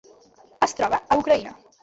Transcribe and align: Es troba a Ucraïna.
Es 0.67 0.73
troba 0.79 1.01
a 1.09 1.19
Ucraïna. 1.25 1.57